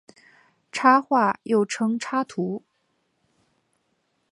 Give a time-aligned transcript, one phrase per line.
[0.71, 2.63] 插画又称插图。